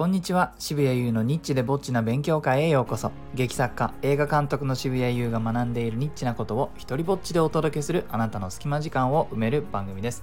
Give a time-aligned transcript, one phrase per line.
[0.00, 0.54] こんにちは。
[0.58, 3.12] 渋谷優のニッチでぼっちな勉強会へようこそ。
[3.34, 10.22] 劇作家映画監督の渋谷優が学んでいるニッチなことを一人ぼっちでお届けするあなたの隙間時間を埋める番組です、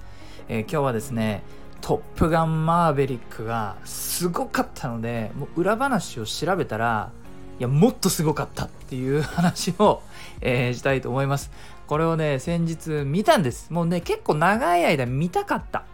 [0.50, 1.44] えー今日はですね
[1.82, 7.12] トップガンマーベリックがすごかったのでもう裏話を調べたら
[7.60, 10.02] いやもっとすごかったっていう話を、
[10.42, 11.52] えーしたいと思います。
[11.86, 13.72] これをね先日見たんです。
[13.72, 15.86] もうね結構長い間見たかった。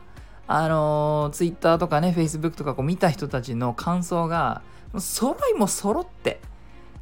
[0.47, 4.61] あのー、ツイッターとかね、フェイスブックとかこう見た人たちの感想が、
[4.97, 6.39] 揃いも揃って、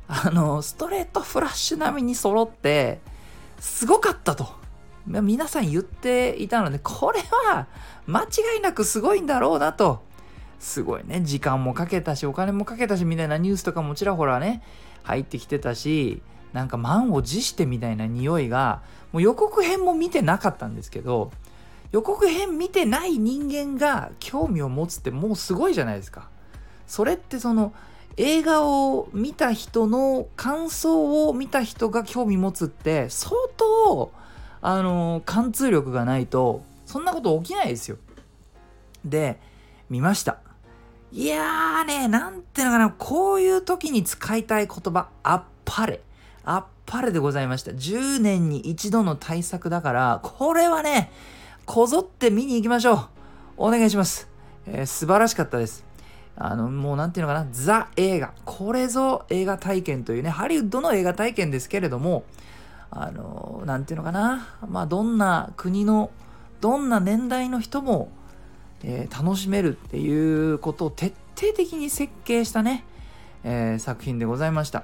[0.08, 3.00] あのーストレートフラッシュ並みに揃って、
[3.60, 4.62] すごかったと。
[5.08, 7.68] 皆さん言っていたので、これは
[8.06, 10.04] 間違いなくすごいんだろうなと。
[10.60, 14.62] すごいね、時間もかけたし、お金もかけたし、みたいなニュースとかもちらほらね、
[15.02, 16.22] 入ってきてたし、
[16.54, 21.32] なんか満を持してみたいな匂いが、もう予告編も見てなかったんですけど、
[21.92, 26.30] 予告編見てない人間が興味を持つってもうすごいじゃないですか。
[26.88, 27.74] それってその
[28.18, 34.12] 映画を見た人の感想を見た人が興味持つって相当
[34.62, 37.98] あの貫通力がないとそんなこと起きないですよ。
[39.06, 39.40] で
[39.90, 40.40] 見ました。
[41.12, 46.02] いやーねなんていうのかなこういう時に使いたい言葉あっぱれ
[46.46, 47.72] あっぱれでございました。
[47.72, 51.12] 10年に一度の対策だからこれはね
[51.66, 53.00] こぞって見に行きましょう。
[53.58, 54.28] お願いします。
[54.66, 55.86] えー素晴らしかったです。
[56.36, 58.34] あの、もうなんていうのかな、ザ映画。
[58.46, 62.24] これぞ映画体験というね、ハリウッドの映画体験ですけれども、
[62.90, 66.12] あの、なんていうのかな、まあ、どんな国の、
[66.60, 68.12] どんな年代の人も、
[68.84, 72.84] えー楽しめるっていうことを徹底的に設計したね、
[73.44, 74.84] えー作品でございました。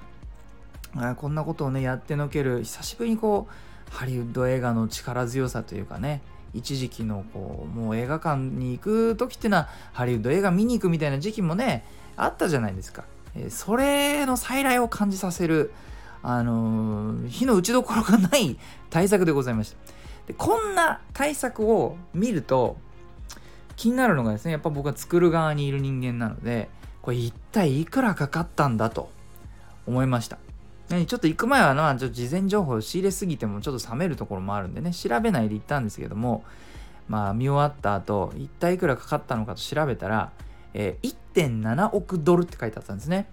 [0.95, 6.21] あこんなことをね、やってのける、久しぶりにこう、ハリウッド映画の力強さというかね、
[6.53, 13.03] 一時期のこうもう映画館に行く時っていうのはハリウッド映画見に行くみたいな時期もねあったじゃないですか、
[13.35, 15.71] えそれの再来を感じさせる
[16.23, 18.57] あのー火の打ちどころがない
[18.89, 19.77] 対策でございました。
[20.27, 22.77] でこんな対策を見ると
[23.75, 26.69] 気になるのがですねやっぱ僕は作る側にいる人間なので
[27.01, 29.09] これ一体いくらかかったんだと
[29.85, 30.37] 思いました。
[30.87, 36.43] ちょっと行く前はな、事前情報を仕入れすぎてもちょっと冷めるところもあるんでね、調べないで行ったんですけども、
[37.07, 40.31] まあ見終わった後、一体いくらかかったのかと調べたら、
[40.73, 43.29] えー1.7億ドルって書いてあったんですね。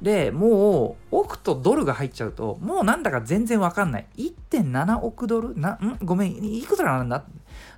[0.00, 4.06] で、もう、億とドルが入っちゃうと、もうなんだか全然わかんない。
[4.16, 5.56] 1.7億ドル？
[5.58, 5.98] な、ん？
[6.02, 7.24] ごめん、いくらなんだ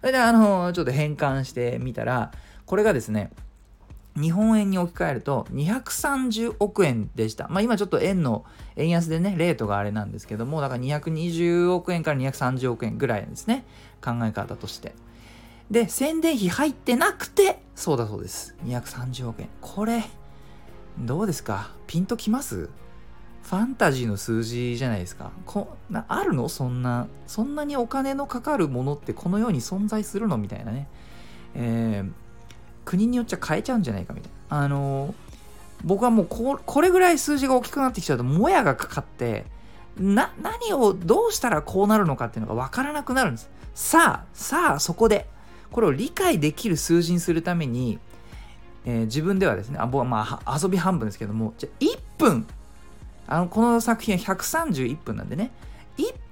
[0.01, 2.31] それで、あの、ちょっと変換してみたら、
[2.67, 3.31] これがですね、
[4.17, 7.49] 日本円に置き換えると230億円でした。
[7.49, 8.45] まあ今ちょっと円の
[8.77, 13.65] 円安でね、レートがあれなんですけども、だから220億円から230億円ぐらいですね。
[14.03, 14.95] 考え方として。
[15.71, 18.55] で、宣伝費入ってなくて、そうだそうです。
[18.65, 19.49] 230億円。
[19.61, 20.05] これ、
[20.99, 21.73] どうですか？
[21.87, 22.69] ピンときます？
[23.43, 25.33] ファンタジーの数字じゃないですか。
[25.45, 26.49] こなあるの？
[26.49, 30.39] そんな、そんなにお金のかかるものってこの世に存在するの？
[30.39, 30.87] みたいなね。
[31.55, 32.13] えー
[32.84, 34.61] 国によっちゃ変えちゃうんじゃないかみたいな。
[34.61, 35.15] あの
[35.84, 39.45] 僕はもうここれぐらい数字が大きくなってきちゃうともやがかかって
[39.99, 43.50] な何をどうしたらこうなるのかっていうのが分からなくなるんです。
[43.75, 45.27] さあさあそこで
[45.71, 47.99] これを理解できる数字にするために、
[48.84, 52.47] えー自分ではですねあ僕はまあ遊び半分ですけどもじゃ1分。
[53.27, 55.51] あのこの作品は131分なんでね。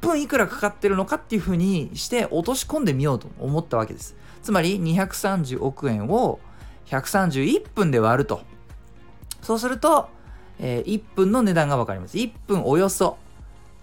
[0.03, 6.41] 分いくらかかってるのかっていうふうにして落とし込んでみようと思ったわけですつまり230億円を
[6.87, 8.43] 131分で割ると
[9.43, 10.09] そうすると、
[10.61, 12.17] えー1分の値段が分かります。
[12.17, 13.19] 1分およそ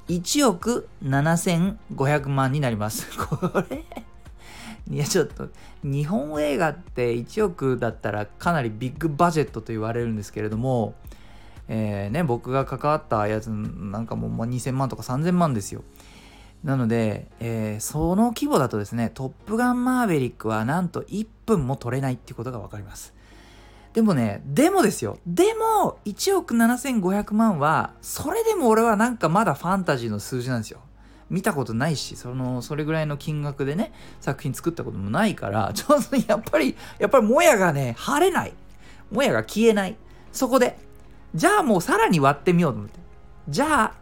[0.07, 3.07] 1億7500万になります。
[3.19, 3.85] これ、
[4.89, 5.49] いやちょっと、
[5.83, 10.95] 日本映画って1億だったらかなりビッグバジェットと言われるんですけれども、
[11.67, 15.83] えーね、僕が関わったやつなんかもう2000万とか3000万ですよ。
[16.63, 23.13] なので、えーその規模だとですね、トップガンマーヴェリックはなんと1分も取れないっていうことが分かります。
[23.93, 25.17] でもね、でもですよ。
[25.25, 30.81] でも、1億7500万は、それでも俺はなんかまだファンタジーの数字なんですよ。
[31.29, 38.53] 見たことないし、その、それぐらいの金額でね、作品作ったこともないから、 ちょっとやっぱり、やっぱりもやがね、晴れない。
[39.11, 39.95] もやが消えない。
[40.31, 40.77] そこで、
[41.33, 42.99] じゃあもうさらに割ってみようと思って。
[43.47, 43.93] じゃあ、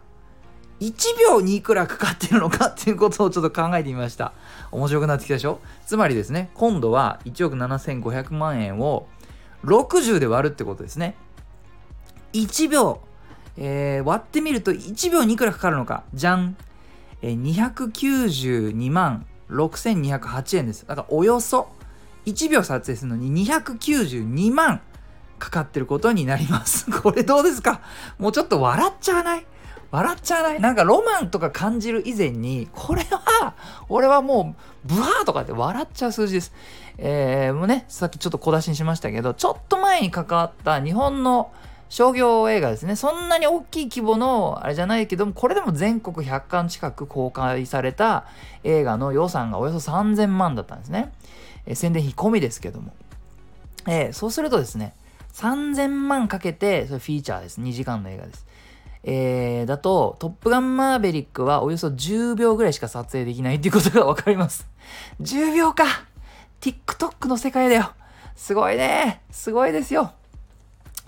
[0.80, 4.32] 1秒にいくらかかってるのかっていうことをちょっと考えてみました。
[4.70, 5.60] 面白くなってきたでしょ？
[5.86, 9.08] つまりですね、今度は1億7500万円を
[9.64, 11.16] 60で割るってことですね。
[12.32, 13.00] 1秒、
[13.56, 16.04] えー割ってみると1秒にいくらかかるのか？
[16.14, 16.56] じゃん。
[17.22, 20.86] えー292万6208円です。
[20.86, 21.70] だからおよそ
[22.26, 24.80] 1秒撮影するのに292万
[25.38, 26.90] かかってることになります。
[26.90, 27.80] これどうですか？
[28.18, 29.46] もうちょっと笑っちゃわない？
[29.90, 30.60] 笑っちゃわない？
[30.60, 33.54] なんかロマンとか感じる以前に、これは、
[33.88, 34.54] 俺はも
[34.84, 36.52] う、ブワーとかって笑っちゃう数字です。
[36.98, 41.50] えー、もうね、さっきちょっと小出しにしましたけど、ちょっと前に関わった日本の
[41.88, 42.96] 商業映画ですね。
[42.96, 48.26] そんなに大きい規模のあれじゃないけども、これでも全国100巻近く公開された
[48.64, 51.12] 映画の予算がおよそ3000万だったんですね。
[51.64, 52.92] えー、宣伝費込みですけども。
[53.86, 54.92] えー、そうするとですね、
[55.32, 57.60] 3000万かけて、それフィーチャーです。
[57.60, 58.46] 2時間の映画です。
[59.04, 64.68] えー、だと、トップガンマーベリックはおよそ10秒ぐらいしか撮影できないっていうことがわかります。
[65.20, 65.84] 10秒か
[66.60, 67.92] !TikTok の世界だよ
[68.34, 70.12] すごいねすごいですよ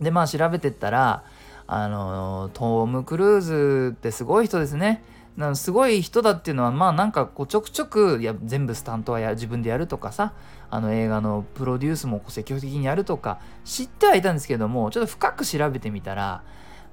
[0.00, 1.24] で、まあ調べてったら、
[1.66, 5.04] あのトム・クルーズってすごい人ですね。
[5.36, 10.32] なすごい人だっていうのはまあなんかこうちょくちょくいや全部スタントはや自分でやるとかさ
[10.68, 16.42] あの映画のプロデュースも積極的にやるとか知ってはいたんですけどもちょっと深く調べてみたら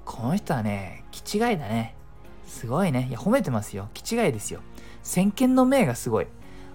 [0.08, 1.94] この人はね、気違いだね。
[2.46, 3.08] すごいね。
[3.10, 3.90] いや、褒めてますよ。
[3.92, 4.60] 気違いですよ。
[5.02, 6.26] 先見の明がすごい。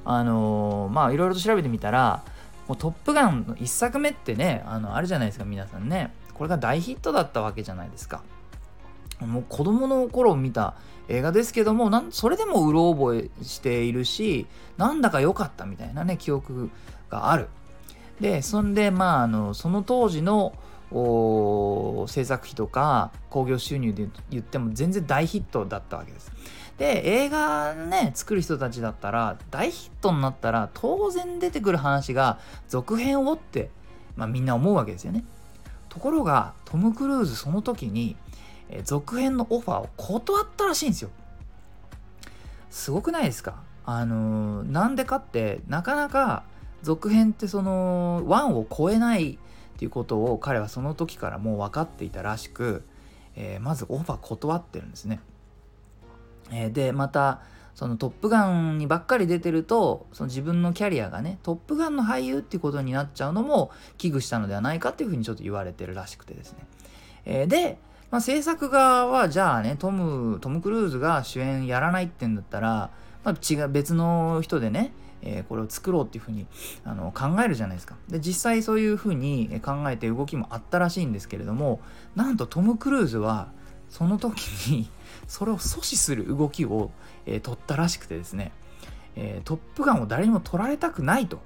[0.06, 2.24] あのー、まあ、いろいろと調べてみたら、
[2.68, 6.14] もうトップガンの1作目ってね、あの、あるじゃないですか、皆さんね。
[6.36, 8.22] これが大ヒットだったわけじゃないですか。
[9.20, 10.76] もう子供の頃見た
[11.08, 14.46] 映画ですけども、なんそれでもうろ覚えしているし、
[14.78, 16.70] なんだか良かったみたいなね、記憶
[17.10, 17.48] がある。
[18.22, 20.54] で、そんで、まあ、あの、その当時の、
[22.08, 26.32] 制作費とか興行収入で言っても全然大ヒットだったわけです。
[26.78, 33.70] で映画ね作る人たちだったら大ヒットになったら当然出てくる話が続編をって、
[34.16, 35.24] まあ、みんな思うわけですよね。
[35.90, 38.16] ところがトム・クルーズその時に、
[38.84, 41.12] 続編のオファーを断ったらしいんですよ。
[42.72, 43.62] すごくないですか？
[43.86, 46.44] あのー、なんでかってなかなか
[46.82, 49.38] 続編ってその1を超えない
[49.74, 52.84] っていうことを彼はその時からもう分かっていたらしく、
[53.36, 55.20] えー、まずオファー断ってるんですね。
[56.52, 57.42] えー、でまた
[57.74, 66.60] その「トップガン」にばっかり出てるとその自分のキャリアがね「トップガン」の俳優っていうことになっちゃうのも危惧したのではないかっていうふうにちょっと言われてるらしくてですね。
[67.26, 67.80] えー、で、
[68.12, 72.92] まあ、制作側はじゃあねトムトム・クルーズが主演やらないってんだったら、
[73.24, 74.94] まあ、違う別の人でね
[75.26, 76.46] えー、これを作ろうっていうふうに
[76.84, 77.96] あの考えるじゃないですか。
[78.10, 81.80] で実際そういうふうに考えて動きもあったらしいんですけれども
[82.16, 83.52] なんとトム・クルーズは
[83.90, 84.90] その時に
[85.28, 86.92] それを阻止する動きを、
[87.26, 88.52] えー、取ったらしくてですね、
[89.16, 91.42] えー、トップガンを誰にも取られたくないと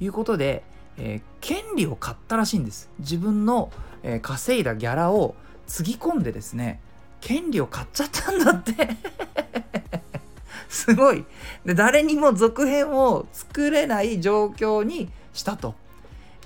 [0.00, 0.62] いうことで、
[0.98, 3.70] えー、権利を買ったらしいんです自分の、
[4.02, 5.34] え稼いだギャラを
[5.66, 6.80] つぎ込んでですね
[7.20, 8.72] 権利を買っちゃったんだって
[10.68, 11.24] すごい。
[11.64, 15.74] で、誰にも続編を作れない状況にしたと。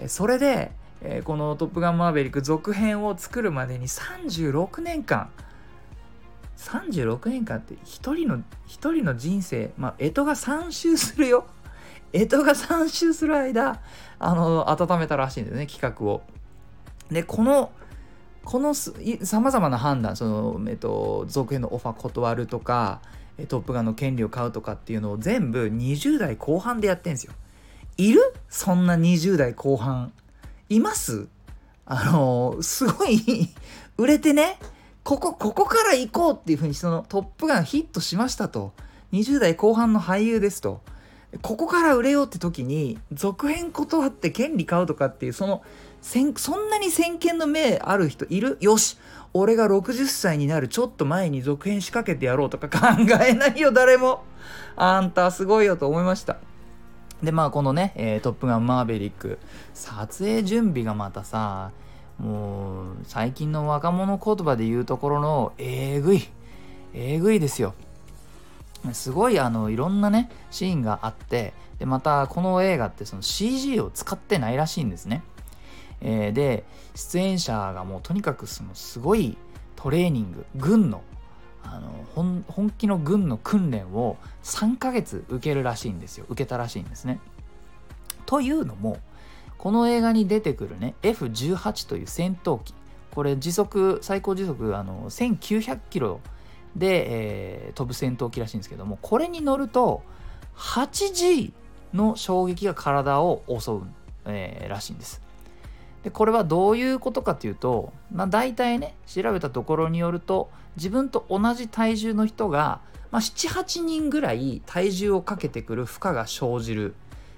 [0.07, 0.73] それで、
[1.03, 5.31] えこの「トップガンマーヴェリック」続編を作るまでに36年間
[6.59, 11.47] 36年間って一人の一人の人生まあ干支が3周するよ
[12.13, 13.81] 干支が3周する間
[14.19, 16.23] あの温めたらしいんだよね企画を
[17.11, 17.73] でこの
[18.45, 18.93] このさ
[19.41, 23.01] まざまな判断その、えっと、続編のオファー断るとか
[23.47, 27.33] トップガンの権利を買うとかっていうのを全部20代後半でやってんですよ。
[27.97, 28.21] いる？
[28.49, 30.13] そんな20代後半。
[30.69, 31.29] います？
[31.87, 33.49] あのすごい
[33.99, 34.59] 売れてね、
[35.03, 38.73] ここ、ここから行こうっていうふうにそのトップガンヒットしましたと。
[39.13, 40.83] 20代後半の俳優ですと。
[41.43, 45.63] ここから売れようって時に続編断って権利買うとかっていうその
[46.03, 48.59] そんなに先見の明ある人いる？
[48.61, 48.99] よし。
[49.33, 54.25] 俺が60歳になるちょっと前に続編仕掛けてやろうとか考えないよ誰も。
[54.77, 56.39] あんたすごいよと思いました。
[57.23, 59.39] でまあこのね、えー、トップガンマーヴェリック」
[59.75, 61.71] 撮影準備がまたさ
[62.19, 66.29] もう最近の若者言葉で言うところのえぐい。
[66.93, 67.75] えぐいですよ。
[68.93, 75.23] すごいあのいろんなねシーンがあってでまたこの映画ってその CG を使ってないらしいんですね。
[76.01, 76.65] えー、で
[76.95, 79.37] 出演者がもうとにかくそのすごい
[79.77, 81.03] トレーニング軍の
[81.63, 87.21] あの本気の軍の訓練を3ヶ月受けるらしいんですよ受けたらしいんですね。
[88.27, 88.99] というのも
[89.59, 92.75] この映画に出てくるね F18 という戦闘機
[93.15, 96.21] これ時速最高時速あの1900キロ
[96.77, 100.03] で、えー、飛ぶ戦闘機らしいんですけどもこれに乗ると
[100.57, 101.53] 8G
[101.93, 103.83] の衝撃が体を襲う、
[104.27, 105.21] えー、らしいんです。
[106.03, 112.81] でこれはどういうことかというと、まあ、大体ね調べたところによると自分と同じ体重の人が、
[113.11, 116.95] まあ、78人ぐらい体重をかけてくる負荷が生じる、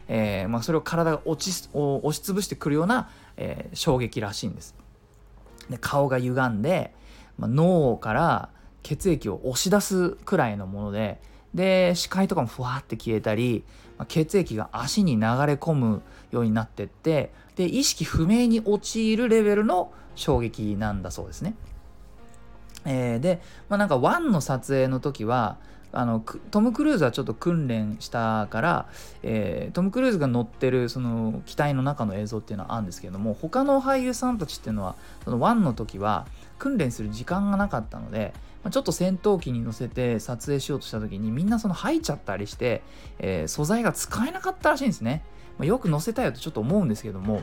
[0.09, 4.76] えー、まあ、それを体が落ち押しつぶしてくるような、えー、衝撃らしいんです。
[5.71, 6.95] で顔が歪んで、
[7.38, 8.50] まあ、脳から
[8.83, 11.21] 血液を押し出すくらいのもので
[11.54, 13.64] で視界とかもふわって消えたり、
[13.99, 21.54] まあ、血液が足に流れ込むようになってってで意識不明に陥るレベルの衝撃なんだそうですね。
[22.85, 25.56] えー、で、まあ、なんか1の撮影の時は
[25.92, 28.88] あのトム・クルーズはちょっと訓練したから、
[29.23, 36.26] えー、トム・クルーズが乗ってるその機体の中の映像っていうのはあるんですけども他の俳優さんたちっていうのはその1の時は
[36.59, 38.32] 訓練する時間がなかったので、
[38.64, 42.82] ま、ちょっと戦闘機に乗せて撮影しようとした時にみんなその吐いちゃったりして、
[43.18, 45.23] えー、素材が使えなかったらしいんですね、
[45.59, 47.42] まあ、よく乗せたよとちょっと思うんですけども、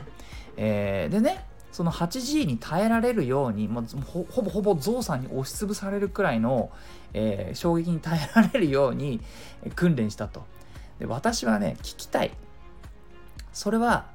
[0.56, 6.70] えー、でねその 8G に耐えられるように、まあ、ほぼほぼゾウさんに押しつぶされるくらいの、
[7.14, 9.20] えー、衝撃に耐えられるように
[9.76, 10.44] 訓練したと。
[10.98, 12.32] で私はね聞きたい。
[13.52, 14.06] それは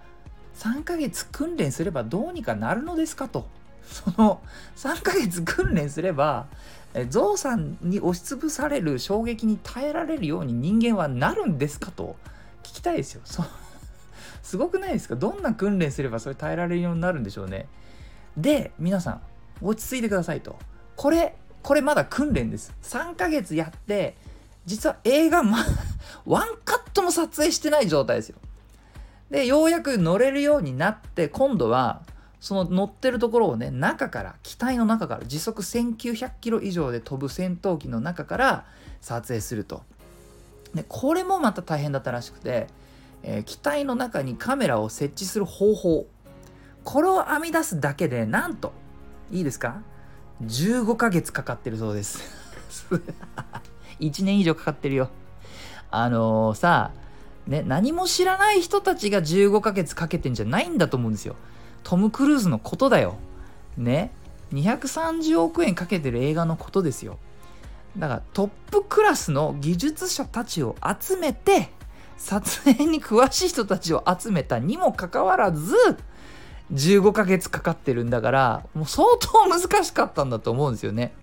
[0.56, 3.48] 3ヶ月訓練すればどうにかなるのですかと。
[3.86, 4.42] その
[4.76, 6.48] 3ヶ月訓練すれば
[7.10, 12.16] ゾウさんに押しつぶされる衝撃に耐えられるように人間はなるんですかと
[12.64, 13.22] 聞きたいですよ。
[14.46, 15.16] すごくないですか？
[15.16, 17.68] どんな訓練すればそれ耐えられるようになるんでしょうね。
[18.38, 19.22] で、皆さん、
[19.62, 20.58] 落ち着いてくださいと。
[20.96, 22.74] これ、これまだ訓練です。
[22.84, 24.16] 3ヶ月やって、
[24.66, 25.58] 実は映画、ま、
[26.26, 28.38] ワンカットも撮影してない状態ですよ。
[29.32, 32.04] で、ようやく乗れるようになって、今度は、
[32.40, 38.66] その乗ってるところをね、中から、機体の中から、時速1900キロ以上で飛ぶ戦闘機の中から
[39.02, 39.82] 撮影すると。
[40.76, 42.68] で、これもまた大変だったらしくて、
[43.28, 46.06] えー、機体の中にカメラを設置する方法。
[46.84, 48.72] これを編み出すだけでなんと
[49.32, 49.82] いいですか
[50.44, 52.22] ？15ヶ月かかってるそうです。
[54.00, 55.10] 1年以上かかってるよ。
[55.90, 56.92] あのー、さ
[57.48, 61.36] ね何も知らない人たちが15ヶ月かけてんじゃないんだと思うんですよ。
[61.84, 63.16] トム・クルーズのことだよ。
[63.76, 64.12] ね
[64.54, 67.18] 230億円かけてる映画のことですよ。
[67.98, 71.72] だからトップクラスの技術者たちを集めて
[72.18, 75.76] 撮影に詳しい人たちを集めたにもかかわらず
[76.74, 81.14] 15ヶ月かかってるんだからもう相当難しかったんだと思うんですよね。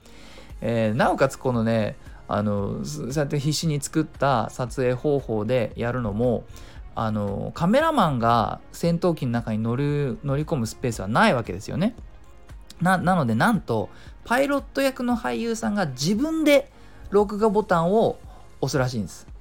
[0.60, 1.96] えー、なおかつこのね
[2.28, 6.44] あのそうやって必死に作った撮影方法でやるのも
[6.94, 11.94] あのカメラマンが戦闘機の中に乗る乗り込むスペースはないわけですよね。
[12.80, 13.90] ななのでなんと
[14.24, 16.70] パイロット役の俳優さんが自分で
[17.10, 18.18] 録画ボタンを
[18.60, 19.31] 押すらしいんです。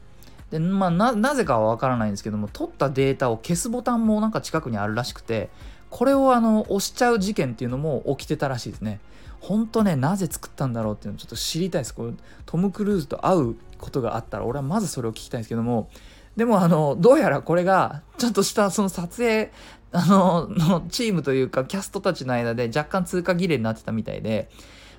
[0.51, 5.49] で、まあ、なぜかはわからないんですけども撮ったデータを消すボタンもなんか近くにあるらしくて
[5.89, 8.99] これをあの押しちゃう事件っていうのも起きてたらしいですね。
[9.39, 12.13] 本当ねなぜ作ったんだろうっていうのをちょっと知りたいですこれ
[12.45, 15.89] トム・クルーズと会うことがあったら俺はまずそれを聞きたいんですけども
[16.35, 19.51] でもあのどうやらこれがちょっとしたその撮影
[19.91, 24.47] あののチームというかキャストたちの間で若干通過儀礼になってたみたいで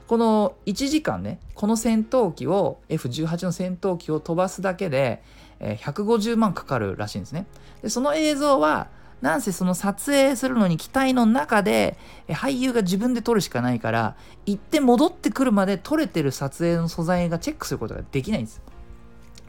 [0.09, 5.23] この1時間ねこの戦闘機を F18 の戦闘機を飛ばすだけで
[5.63, 7.47] 150万かかるらしいんですね。
[7.83, 8.89] でその映像は
[9.21, 11.97] なんせその撮影するのに機体の中で
[12.29, 14.17] 俳優が自分で撮るしかないから
[14.47, 18.61] 行って戻ってくるまで撮れてる撮影の素材がチェックすることができないんです。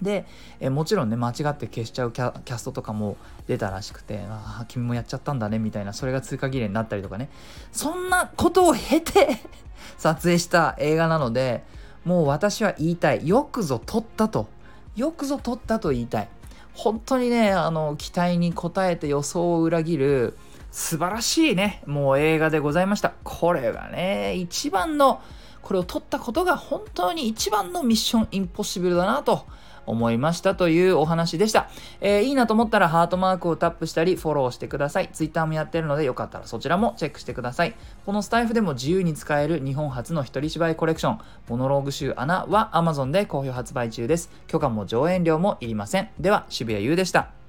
[0.01, 0.25] で
[0.60, 3.17] えもちろんね間違って消しちゃうキャキャストとかも
[3.48, 7.29] 出たらしくてああ君もやっちゃったんだねみたいなそれが通過儀礼になったりとかね
[7.72, 9.39] そんなことを経て
[9.98, 11.63] 撮影した映画なので
[12.05, 14.48] もう私は言いたいよくぞ撮ったと
[14.96, 16.30] よくぞ取ったと言いたい。
[16.74, 20.38] 本当にね、あの、期待に応えて予想を裏切る
[20.72, 23.14] 素晴らしいね、もう映画でございました。
[23.24, 25.22] これがね、一番の、
[25.63, 29.48] これを取ったことが本当に一番のミッションインポッシブルだなと
[29.86, 31.70] 思いましたというお話でした。
[32.01, 35.10] えー、いいなと思ったらハートマークをタップしたりフォローしてください。
[35.12, 37.75] Twitter もやってるのでよかったらそちらもチェックしてください。
[38.05, 44.29] このスタイフでも自由に使える日本初の一人芝居コレクション、モノローグ集穴は Amazon で好評発売中です。
[44.48, 46.10] 許可も上演料もいりません。
[46.20, 47.43] では、渋谷優でした。